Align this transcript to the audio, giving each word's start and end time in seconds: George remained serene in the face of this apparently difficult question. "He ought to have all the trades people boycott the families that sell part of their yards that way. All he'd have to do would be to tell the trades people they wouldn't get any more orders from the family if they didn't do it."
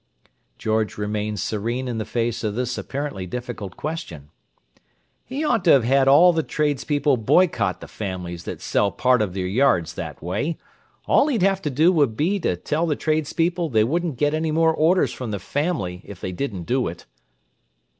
George 0.57 0.97
remained 0.97 1.39
serene 1.39 1.87
in 1.87 1.99
the 1.99 2.05
face 2.05 2.43
of 2.43 2.55
this 2.55 2.75
apparently 2.75 3.27
difficult 3.27 3.77
question. 3.77 4.31
"He 5.25 5.45
ought 5.45 5.63
to 5.65 5.83
have 5.85 6.07
all 6.07 6.33
the 6.33 6.41
trades 6.41 6.83
people 6.83 7.17
boycott 7.17 7.81
the 7.81 7.87
families 7.87 8.45
that 8.45 8.61
sell 8.63 8.91
part 8.91 9.21
of 9.21 9.35
their 9.35 9.45
yards 9.45 9.93
that 9.93 10.19
way. 10.19 10.57
All 11.05 11.27
he'd 11.27 11.43
have 11.43 11.61
to 11.61 11.69
do 11.69 11.91
would 11.91 12.17
be 12.17 12.39
to 12.39 12.55
tell 12.55 12.87
the 12.87 12.95
trades 12.95 13.31
people 13.33 13.69
they 13.69 13.83
wouldn't 13.83 14.17
get 14.17 14.33
any 14.33 14.49
more 14.49 14.73
orders 14.73 15.13
from 15.13 15.29
the 15.29 15.37
family 15.37 16.01
if 16.03 16.19
they 16.19 16.31
didn't 16.31 16.63
do 16.63 16.87
it." 16.87 17.05